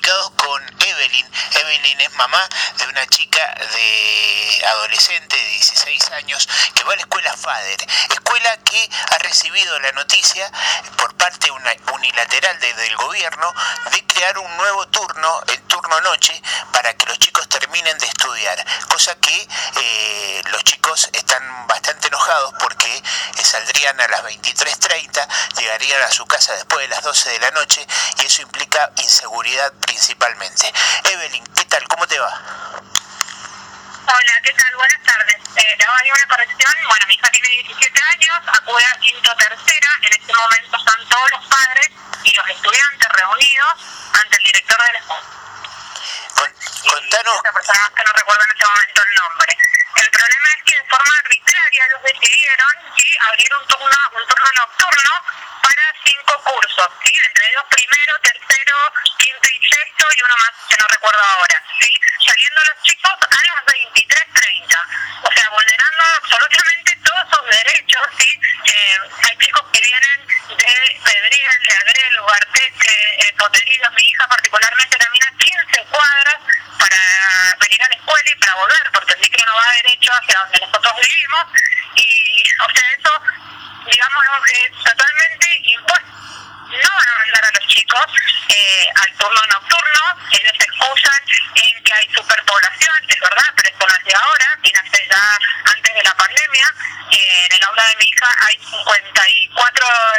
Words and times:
con 0.00 0.62
Evelyn. 0.80 1.26
Evelyn 1.52 2.00
es 2.00 2.12
mamá 2.14 2.48
de 2.78 2.86
una 2.86 3.06
chica 3.06 3.54
de 3.72 4.64
adolescente 4.66 5.36
de 5.36 5.48
16 5.50 6.10
años 6.12 6.48
que 6.74 6.82
va 6.84 6.94
a 6.94 6.96
la 6.96 7.02
escuela 7.02 7.33
FADER, 7.44 7.86
escuela 8.08 8.56
que 8.64 8.90
ha 9.10 9.18
recibido 9.18 9.78
la 9.80 9.92
noticia 9.92 10.50
por 10.96 11.14
parte 11.16 11.50
unilateral 11.50 12.58
del 12.58 12.96
gobierno 12.96 13.52
de 13.90 14.06
crear 14.06 14.38
un 14.38 14.56
nuevo 14.56 14.88
turno, 14.88 15.42
el 15.48 15.60
turno 15.64 16.00
noche, 16.00 16.40
para 16.72 16.96
que 16.96 17.04
los 17.04 17.18
chicos 17.18 17.46
terminen 17.48 17.98
de 17.98 18.06
estudiar, 18.06 18.64
cosa 18.88 19.14
que 19.16 19.46
eh, 19.76 20.42
los 20.46 20.64
chicos 20.64 21.10
están 21.12 21.66
bastante 21.66 22.08
enojados 22.08 22.54
porque 22.58 23.02
saldrían 23.42 24.00
a 24.00 24.08
las 24.08 24.22
23.30, 24.24 25.28
llegarían 25.58 26.00
a 26.02 26.10
su 26.10 26.24
casa 26.26 26.54
después 26.54 26.88
de 26.88 26.94
las 26.94 27.02
12 27.02 27.30
de 27.30 27.38
la 27.40 27.50
noche 27.50 27.86
y 28.18 28.24
eso 28.24 28.40
implica 28.40 28.90
inseguridad 28.96 29.70
principalmente. 29.80 30.72
Evelyn, 31.12 31.44
¿qué 31.54 31.64
tal? 31.66 31.86
¿Cómo 31.88 32.06
te 32.06 32.18
va? 32.18 32.30
Hola, 34.06 34.40
¿qué 34.42 34.52
tal? 34.52 34.76
Buenas 34.76 35.02
tardes. 35.02 35.36
Eh, 35.56 35.78
hago 35.80 35.94
una 36.14 36.26
corrección. 36.28 36.72
Bueno, 36.88 37.06
mi 37.06 37.13
hija 37.13 37.13
tiene 37.13 37.13
17 37.13 37.13
años, 38.64 38.68
acude 38.68 38.84
a 38.84 38.98
quinto 39.00 39.36
tercera. 39.36 39.88
En 40.02 40.12
este 40.12 40.32
momento 40.32 40.76
están 40.76 41.08
todos 41.08 41.30
los 41.32 41.46
padres 41.46 41.90
y 42.24 42.34
los 42.34 42.48
estudiantes 42.48 43.08
reunidos 43.08 43.74
ante 44.12 44.36
el 44.36 44.44
director 44.44 44.78
de 44.86 44.92
la 44.92 44.98
escuela. 44.98 45.24
contanos. 46.84 47.40
Esa 47.44 47.52
persona 47.52 47.92
que 47.96 48.04
no 48.04 48.12
recuerdo 48.12 48.44
en 48.44 48.50
este 48.50 48.66
momento 48.66 49.02
el 49.02 49.14
nombre. 49.14 49.58
El 49.96 50.10
problema 50.10 50.48
es 50.56 50.62
que 50.64 50.76
de 50.76 50.88
forma 50.88 51.14
arbitraria 51.18 51.84
ellos 51.86 52.02
decidieron 52.02 52.74
abrir 53.28 53.54
un 53.60 53.66
turno, 53.66 53.98
un 54.12 54.26
turno 54.28 54.48
nocturno 54.56 55.12
para 55.62 55.84
cinco 56.04 56.34
cursos, 56.44 56.88
¿sí? 57.04 57.12
entre 57.28 57.48
ellos 57.48 57.64
primero, 57.70 58.12
tercero, 58.20 58.76
quinto 59.16 59.48
y 59.48 59.58
sexto 59.64 60.06
y 60.16 60.22
uno 60.22 60.34
más 60.38 60.52
que 60.68 60.76
no 60.76 60.86
recuerdo 60.88 61.22
ahora, 61.22 61.62
¿sí? 61.80 61.90
saliendo 62.26 62.60
los 62.68 62.82
chicos 62.82 63.12
a 63.12 63.40
las 63.54 63.64
23.30, 63.64 64.76
o 65.22 65.32
sea, 65.32 65.48
vulnerando 65.50 66.04
absolutamente 66.16 66.98
todos 67.04 67.24
sus 67.30 67.46
derechos. 67.48 68.02
¿sí? 68.18 68.40
Eh, 68.64 68.98
hay 69.24 69.36
chicos 69.38 69.64
que 69.72 69.80
vienen 69.80 70.26
de 70.48 71.00
Pedriel, 71.04 71.60
de 71.64 71.74
Agrelo, 72.64 73.34
Ugarteche, 73.44 73.84
eh, 73.84 73.90
mi 73.94 74.02
hija 74.02 74.28
particularmente 74.28 74.96
camina 74.96 75.26
15 75.38 75.84
cuadras 75.90 76.38
para 76.78 77.56
venir 77.60 77.82
a 77.82 77.88
la 77.88 77.94
escuela 77.94 78.30
y 78.30 78.38
para 78.38 78.54
volver, 78.54 78.90
porque 78.92 79.12
el 79.14 79.20
micro 79.20 79.44
no 79.44 79.54
va 79.54 79.72
derecho 79.82 80.12
hacia 80.12 80.38
donde 80.38 80.60
nosotros 80.60 80.94
vivimos 80.96 81.44
y, 81.96 82.42
o 82.60 82.70
sea, 82.74 82.90
eso, 82.90 83.22
digamos, 83.90 84.24
es 84.48 84.84
totalmente 84.84 85.46
impuesto. 85.64 86.10
No 86.64 86.88
van 86.88 87.08
a 87.08 87.18
mandar 87.18 87.44
a 87.44 87.52
los 87.52 87.66
chicos 87.68 88.06
eh, 88.48 88.88
al 88.96 89.12
turno 89.16 89.40
nocturno, 89.52 90.00
ellos 90.32 90.52
se 90.58 90.64
excusan 90.64 91.22
en 91.54 91.84
que 91.84 91.92
hay 91.92 92.08
superpoblación, 92.14 92.96
es 93.08 93.20
verdad, 93.20 93.52
pero 93.56 93.68
esto 93.68 93.86
no 93.86 93.94
es 93.94 94.04
de 94.04 94.14
ahora, 94.14 94.58
viene 94.62 94.80
ya 94.92 95.38
antes 95.64 95.94
de 95.94 96.02
la 96.02 96.14
pandemia. 96.16 96.66
Eh, 97.12 97.46
en 97.46 97.52
el 97.52 97.64
aula 97.64 97.86
de 97.88 97.96
mi 97.96 98.08
hija 98.08 98.28
hay 98.48 98.58
54 98.58 100.13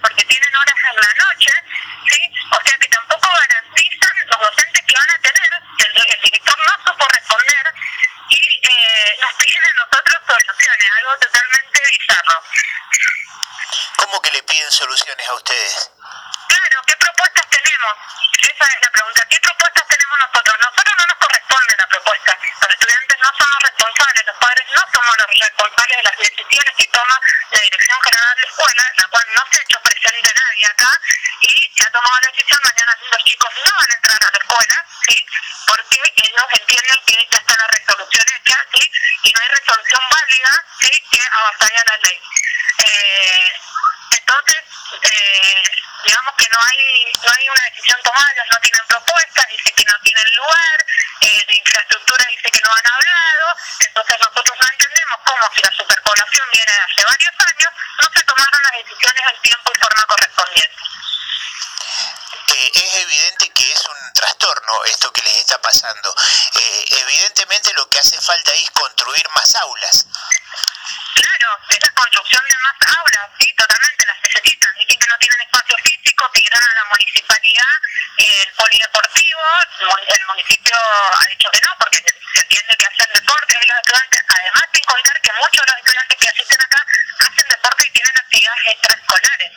porque 0.00 0.24
tienen 0.24 0.54
horas 0.56 0.76
en 0.90 0.96
la 0.96 1.14
noche, 1.26 1.50
¿sí? 2.08 2.32
O 2.50 2.60
sea 2.62 2.78
que 2.78 2.88
tampoco 2.88 3.28
garantizan 3.28 4.16
los 4.26 4.40
docentes 4.40 4.82
que 4.86 4.94
van 4.94 5.10
a 5.10 5.18
tener, 5.18 5.50
el, 5.78 6.06
el 6.14 6.20
director 6.22 6.58
no 6.58 6.84
supo 6.84 7.08
responder 7.08 7.74
y 8.30 8.60
eh, 8.62 9.18
nos 9.20 9.34
piden 9.34 9.64
a 9.64 9.72
nosotros 9.84 10.18
soluciones, 10.28 10.90
algo 10.98 11.18
totalmente 11.18 11.80
bizarro. 11.98 12.42
¿Cómo 13.96 14.22
que 14.22 14.30
le 14.32 14.42
piden 14.44 14.70
soluciones 14.70 15.28
a 15.28 15.34
ustedes? 15.34 15.90
Claro, 16.48 16.82
¿qué 16.86 16.96
propuestas 16.96 17.46
tenemos? 17.50 17.94
Esa 18.38 18.64
es 18.64 18.80
la 18.82 18.90
pregunta. 18.90 19.26
¿Qué 19.28 19.40
propuestas 19.40 19.88
tenemos 19.88 20.18
nosotros? 20.20 20.54
Nosotros 20.60 20.94
no 20.98 21.06
nos 21.06 21.18
corresponde 21.18 21.74
la 21.78 21.86
propuesta. 21.88 22.38
Los 22.60 22.70
estudiantes 22.70 23.16
no 23.22 23.30
son 23.38 23.48
los 23.50 23.62
responsables, 23.84 24.26
los 24.26 24.36
padres 24.36 24.66
no 24.74 24.82
somos 24.92 25.14
los 25.18 25.28
responsables 25.44 25.96
de 25.96 26.02
las 26.04 26.16
decisiones 26.16 26.74
que 26.76 26.86
toma 26.88 27.20
la 27.50 27.60
Dirección 27.60 27.98
General 28.00 28.34
de 28.34 28.40
la 28.40 28.48
Escuela, 28.48 28.84
la 28.96 29.08
cual 29.08 29.26
no 29.36 29.42
se 29.50 29.58
ha 29.58 29.62
hecho 29.62 29.80
presente 29.82 30.32
nadie 30.34 30.66
acá, 30.66 31.00
y 31.42 31.72
se 31.76 31.84
ha 31.84 31.90
tomado 31.90 32.20
la 32.22 32.30
decisión, 32.32 32.60
mañana 32.64 32.92
los 33.12 33.24
chicos 33.24 33.50
no 33.66 33.72
van 33.76 33.90
a 33.90 33.94
entrar 33.94 34.22
a 34.24 34.30
la 34.32 34.38
escuela, 34.40 34.76
¿sí? 35.08 35.26
porque 35.66 35.98
ellos 36.16 36.48
entienden 36.52 36.98
que 37.04 37.28
ya 37.30 37.38
está 37.38 37.56
la 37.56 37.66
resolución 37.66 38.24
hecha, 38.24 38.56
¿sí? 38.72 38.90
y 39.24 39.32
no 39.32 39.40
hay 39.42 39.48
resolución 39.48 40.02
válida 40.08 40.52
¿sí? 40.80 40.90
que 41.10 41.20
avasalle 41.20 41.84
la 41.84 41.96
ley. 42.08 42.20
Eh, 42.78 43.52
entonces, 44.16 44.62
eh, 45.02 45.62
digamos 46.04 46.34
que 46.36 46.48
no 46.48 46.58
hay 46.60 47.12
no 47.24 47.32
hay 47.32 47.48
una 47.48 47.64
decisión 47.68 48.00
tomada, 48.02 48.32
ellos 48.32 48.46
no 48.50 48.60
tienen 48.60 48.86
propuestas, 48.88 49.48
dice 49.48 49.72
que 49.72 49.84
no 49.84 49.94
tienen 50.02 50.34
lugar, 50.36 50.86
eh, 51.20 51.44
de 51.46 51.56
infraestructura 51.56 52.24
dice 52.30 52.50
que 52.50 52.60
no 52.64 52.74
entonces 52.74 52.84
nosotros 52.84 53.14
no 53.14 53.23
si 55.54 55.62
la 55.62 55.72
superpoblación 55.76 56.46
viene 56.52 56.72
de 56.72 56.80
hace 56.80 57.04
varios 57.04 57.34
años, 57.38 57.70
no 58.00 58.08
se 58.14 58.22
tomaron 58.24 58.60
las 58.64 58.84
decisiones 58.84 59.24
en 59.34 59.42
tiempo 59.42 59.72
y 59.74 59.80
forma 59.80 60.02
correspondiente. 60.04 60.82
Eh, 62.54 62.70
es 62.74 62.94
evidente 62.94 63.50
que 63.50 63.72
es 63.72 63.84
un 63.86 64.12
trastorno 64.12 64.84
esto 64.84 65.12
que 65.12 65.22
les 65.22 65.36
está 65.38 65.60
pasando. 65.60 66.14
Eh, 66.54 66.84
evidentemente 67.02 67.72
lo 67.74 67.88
que 67.88 67.98
hace 67.98 68.20
falta 68.20 68.52
es 68.52 68.70
construir 68.70 69.28
más 69.34 69.54
aulas. 69.56 70.06
Claro, 71.14 71.48
esa 71.68 71.90
construcción 71.94 72.42
de 72.48 72.56
más 72.58 72.96
aulas, 72.98 73.30
sí, 73.38 73.54
totalmente 73.56 74.06
las 74.06 74.20
necesitan. 74.22 74.74
Dicen 74.78 74.98
que 74.98 75.06
no 75.06 75.18
tienen 75.18 75.40
espacio 75.42 75.76
físico, 75.78 76.30
pidieron 76.32 76.62
a 76.62 76.74
la 76.74 76.84
municipalidad 76.84 77.74
el 78.16 78.52
polideportivo, 78.54 79.40
el 80.06 80.26
municipio 80.26 80.76
ha 80.76 81.26
dicho 81.26 81.50
que 81.50 81.60
no, 81.60 81.70
porque 81.78 81.98
se 81.98 82.40
entiende 82.40 82.76
que 82.76 82.86
hacen 82.86 83.12
deporte 83.14 83.56
ahí 83.56 83.66
los 83.66 83.78
estudiantes, 83.78 84.22
además 84.28 84.64
sin 84.72 84.84
contar 84.84 85.20
que 85.20 85.32
muchos 85.32 85.66
de 85.66 85.72
los 85.72 85.84
asisten 86.34 86.60
acá 86.60 86.84
hacen 87.20 87.48
deporte 87.48 87.86
y 87.86 87.90
tienen 87.90 88.18
actividades 88.18 88.66
extraescolares. 88.74 89.52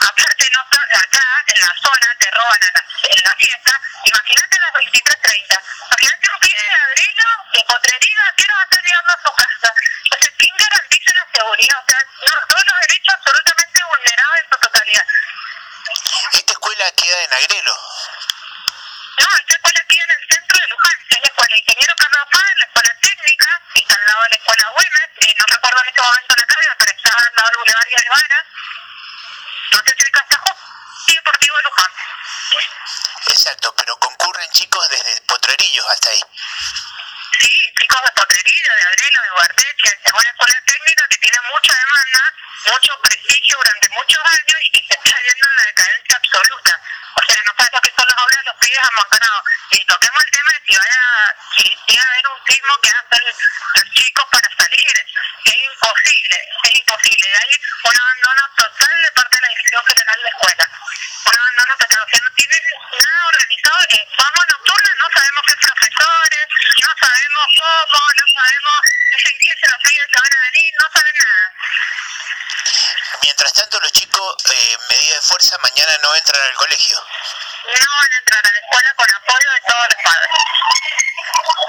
Aparte, 0.00 0.50
no, 0.54 0.60
acá 0.60 1.26
en 1.46 1.60
la 1.60 1.74
zona 1.82 2.16
te 2.18 2.30
roban 2.30 2.62
a 2.62 2.70
la, 2.70 2.82
en 3.10 3.22
la 3.24 3.34
fiesta, 3.34 3.80
imagínate 4.04 4.60
las 4.60 4.72
23.30, 4.72 5.60
imagínate 5.90 6.30
un 6.30 6.40
pibe 6.40 6.62
de 6.62 6.74
adreno, 6.86 7.26
de 7.52 7.64
potrería, 7.66 8.22
¿qué 8.36 8.44
no 8.46 8.54
va 8.54 8.60
a 8.60 8.64
estar 8.64 8.82
llegando 8.84 9.12
a 9.12 9.18
su 9.26 9.32
casa? 9.34 9.74
Entonces, 10.04 10.32
¿quién 10.38 10.54
garantiza 10.56 11.12
la 11.18 11.26
seguridad? 11.34 11.78
O 11.82 11.86
sea, 11.90 12.00
no, 12.00 12.46
todos 12.46 12.64
los 12.70 12.78
derechos 12.86 13.14
absolutamente 13.14 13.80
vulnerados 13.90 14.36
en 14.38 14.46
su 14.50 14.56
totalidad. 14.60 15.06
¿Esta 16.32 16.52
escuela 16.52 16.92
queda 16.92 17.24
en 17.24 17.32
Agrelo? 17.34 17.74
No, 19.18 19.28
esta 19.34 19.54
escuela 19.58 19.82
queda 19.88 20.04
en 20.04 20.14
el 20.14 20.24
centro 20.30 20.58
de 20.62 20.68
Luján, 20.70 20.98
es 21.10 21.20
la 21.20 21.26
escuela 21.26 21.56
Ingeniero 21.58 21.94
Carlos 21.98 22.26
Paz, 22.30 22.50
la 22.56 22.66
escuela 22.70 22.94
técnica, 23.02 23.50
y 23.74 23.80
está 23.82 23.94
al 23.98 24.06
lado 24.06 24.22
de 24.22 24.28
la 24.30 24.36
escuela 24.36 24.64
Güemes, 24.70 25.10
no 25.38 25.44
recuerdo 25.46 25.80
en 25.82 25.88
este 25.88 26.02
momento 26.02 26.34
la 26.36 26.46
calle, 26.46 26.68
pero 26.78 26.90
está 26.90 27.10
al 27.10 27.34
lado 27.34 27.48
del 27.48 27.56
Boulevard 27.58 27.88
Guevara, 27.88 28.46
no 29.72 29.78
sé 29.78 29.94
si 29.96 31.10
y 31.10 31.14
Deportivo 31.14 31.56
de 31.56 31.62
Luján. 31.62 31.92
Exacto, 33.26 33.74
pero 33.76 33.96
concurren 33.96 34.50
chicos 34.50 34.88
desde 34.88 35.20
Potrerillos 35.22 35.86
hasta 35.88 36.10
ahí. 36.10 36.22
Sí, 37.40 37.50
chicos 37.80 38.02
de 38.04 38.12
Potrerillo, 38.12 38.72
de 38.74 38.82
Agrelo, 38.82 39.22
de 39.22 39.30
Guardeche, 39.30 39.98
es 40.04 40.12
una 40.12 40.30
escuela 40.30 40.62
técnica 40.66 41.08
que 41.08 41.18
tiene 41.18 41.38
mucha 41.50 41.74
demanda, 41.74 42.34
mucho 42.66 43.00
prestigio 43.02 43.56
durante 43.56 43.88
muchos 43.90 44.20
años 44.24 44.58
y 44.62 44.70
que 44.70 44.86
se 44.86 44.94
está 44.94 45.16
yendo 45.22 45.46
en 45.46 45.56
la 45.56 45.64
decadencia 45.66 46.16
absoluta. 46.16 46.59
Pibes 48.80 48.90
amontonados. 48.96 49.42
Y 49.70 49.84
toquemos 49.84 50.24
el 50.24 50.30
tema 50.30 50.50
de 50.52 50.60
si 50.66 50.76
vaya, 50.76 51.02
si 51.56 51.64
llega 51.86 52.04
a 52.04 52.10
haber 52.10 52.26
un 52.28 52.40
sismo 52.46 52.74
que 52.80 52.88
hacen 52.88 53.24
los 53.76 53.90
chicos 53.94 54.26
para 54.30 54.48
salir. 54.56 54.94
Es 55.44 55.54
imposible, 55.54 56.36
es 56.64 56.74
imposible. 56.74 57.26
Y 57.28 57.34
hay 57.34 57.50
un 57.84 58.00
abandono 58.00 58.42
total 58.56 58.96
de 59.04 59.12
parte 59.12 59.36
de 59.36 59.42
la 59.42 59.48
Dirección 59.48 59.84
General 59.86 60.18
de 60.22 60.28
Escuela. 60.28 60.64
Un 61.24 61.36
abandono 61.36 61.72
total. 61.78 62.00
O 62.00 62.08
sea, 62.08 62.20
no 62.20 62.30
tienen 62.34 62.62
nada 62.90 63.26
organizado. 63.28 63.78
Eh, 63.90 64.08
somos 64.16 64.44
nocturnas, 64.50 64.94
no 64.96 65.06
sabemos 65.14 65.42
qué 65.46 65.56
profesores, 65.60 66.44
no 66.80 66.90
sabemos 67.00 67.46
cómo, 67.60 68.00
no 68.00 68.26
sabemos 68.32 68.78
en 69.10 69.36
qué 69.38 69.52
se 69.60 69.66
los 69.68 69.80
pibes 69.84 70.08
se 70.10 70.18
van 70.20 70.32
a 70.32 70.40
venir, 70.50 70.70
no 70.80 70.86
saben 70.92 71.16
nada. 71.20 71.46
Mientras 73.22 73.52
tanto, 73.52 73.80
los 73.80 73.92
chicos, 73.92 74.24
eh, 74.50 74.78
medida 74.88 75.14
de 75.14 75.22
fuerza, 75.22 75.58
mañana 75.58 75.92
no 76.02 76.14
entran 76.16 76.40
al 76.40 76.54
colegio. 76.54 76.96
No 77.60 77.90
van 77.94 78.12
a 78.12 78.18
entrar 78.18 78.46
a 78.46 78.52
la 78.52 78.58
escuela 78.58 78.94
con 78.94 79.06
apoyo 79.14 79.50
de 79.52 79.60
todos 79.60 79.86
los 79.92 80.02
padres. 80.02 80.30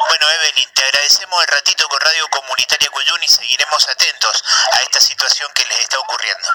Bueno, 0.07 0.29
Evelyn, 0.29 0.73
te 0.73 0.83
agradecemos 0.83 1.41
el 1.41 1.47
ratito 1.49 1.89
con 1.89 1.99
Radio 1.99 2.27
Comunitaria 2.29 2.89
Cuyún 2.89 3.23
y 3.23 3.27
seguiremos 3.27 3.87
atentos 3.89 4.43
a 4.71 4.81
esta 4.83 5.01
situación 5.01 5.51
que 5.53 5.65
les 5.65 5.79
está 5.79 5.99
ocurriendo. 5.99 6.47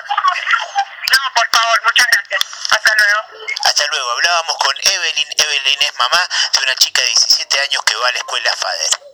No, 1.12 1.19
por 1.35 1.49
favor, 1.50 1.83
muchas 1.85 2.06
gracias. 2.06 2.43
Hasta 2.71 2.94
luego. 2.97 3.49
Hasta 3.65 3.87
luego. 3.88 4.11
Hablábamos 4.11 4.56
con 4.56 4.75
Evelyn. 4.81 5.29
Evelyn 5.37 5.83
es 5.83 5.94
mamá 5.99 6.29
de 6.53 6.61
una 6.62 6.75
chica 6.77 7.03
de 7.03 7.09
17 7.09 7.61
años 7.61 7.83
que 7.85 7.94
va 7.97 8.09
a 8.09 8.12
la 8.12 8.19
escuela 8.19 8.56
FADER. 8.56 9.06